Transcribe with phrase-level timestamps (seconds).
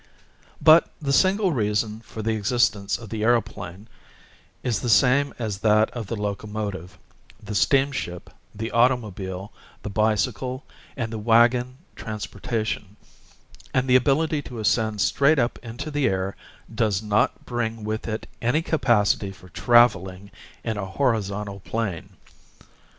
[0.59, 3.87] But the single reason for the existence of the aeroplane
[4.63, 6.97] is the same as that of the locomotive,
[7.39, 9.53] the steam ship, the automobile,
[9.83, 10.65] the bicycle,
[10.97, 13.35] and the wagon â€" transportation â€"
[13.75, 16.35] and the ability to ascend straight up into the air
[16.73, 20.31] does not bring with it any capacity for traveling
[20.63, 22.09] in a horizontal plane.